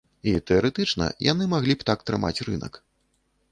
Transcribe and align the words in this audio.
І, 0.29 0.31
тэарэтычна, 0.51 1.09
яны 1.27 1.49
маглі 1.53 1.77
б 1.81 1.87
так 1.93 1.99
трымаць 2.11 2.43
рынак. 2.51 2.73